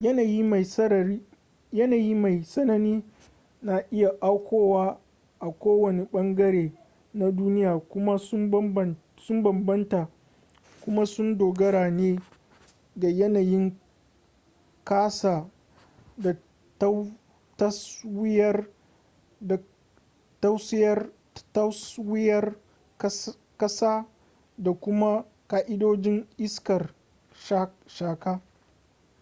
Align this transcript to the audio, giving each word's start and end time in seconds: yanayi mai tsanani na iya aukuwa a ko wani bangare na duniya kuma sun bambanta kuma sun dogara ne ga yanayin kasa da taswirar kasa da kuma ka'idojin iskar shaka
yanayi 0.01 0.43
mai 2.13 2.39
tsanani 2.43 3.03
na 3.61 3.83
iya 3.91 4.09
aukuwa 4.21 4.99
a 5.39 5.51
ko 5.51 5.81
wani 5.81 6.07
bangare 6.13 6.71
na 7.13 7.31
duniya 7.31 7.79
kuma 7.89 8.17
sun 8.19 8.49
bambanta 9.43 10.07
kuma 10.83 11.05
sun 11.05 11.37
dogara 11.37 11.89
ne 11.91 12.19
ga 12.95 13.09
yanayin 13.09 13.71
kasa 14.83 15.45
da 16.17 16.35
taswirar 20.41 21.09
kasa 23.57 24.05
da 24.57 24.73
kuma 24.73 25.23
ka'idojin 25.47 26.25
iskar 26.37 26.89
shaka 27.87 28.41